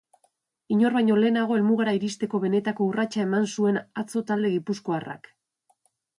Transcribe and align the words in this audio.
Inor 0.75 0.95
baino 0.95 1.17
lehenago 1.23 1.57
helmugara 1.57 1.93
iristeko 1.97 2.39
benetako 2.47 2.89
urratsa 2.93 3.23
eman 3.27 3.47
zuen 3.51 3.79
atzo 4.05 4.27
talde 4.33 4.53
gipuzkoarrak. 4.57 5.33